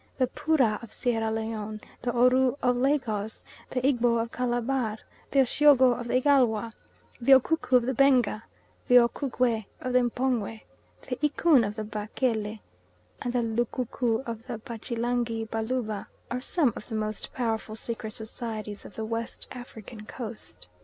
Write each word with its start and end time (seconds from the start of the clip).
The 0.17 0.25
Poorah 0.25 0.79
of 0.81 0.91
Sierra 0.93 1.29
Leone, 1.31 1.79
the 2.01 2.11
Oru 2.11 2.57
of 2.63 2.75
Lagos, 2.75 3.43
the 3.69 3.81
Egbo 3.85 4.17
of 4.19 4.31
Calabar, 4.31 4.97
the 5.29 5.41
Isyogo 5.43 5.91
of 5.93 6.07
the 6.07 6.15
Igalwa, 6.19 6.73
the 7.21 7.33
Ukuku 7.33 7.75
of 7.77 7.85
the 7.85 7.93
Benga, 7.93 8.43
the 8.87 8.95
Okukwe 8.95 9.63
of 9.79 9.93
the 9.93 9.99
M'pongwe, 9.99 10.61
the 11.07 11.17
Ikun 11.17 11.63
of 11.67 11.75
the 11.75 11.83
Bakele, 11.83 12.61
and 13.21 13.31
the 13.33 13.43
Lukuku 13.43 14.23
of 14.25 14.47
the 14.47 14.57
Bachilangi 14.57 15.47
Baluba, 15.47 16.07
are 16.31 16.41
some 16.41 16.73
of 16.75 16.87
the 16.87 16.95
most 16.95 17.31
powerful 17.35 17.75
secret 17.75 18.13
societies 18.13 18.87
on 18.87 18.93
the 18.95 19.05
West 19.05 19.47
African 19.51 20.07
Coast. 20.07 20.65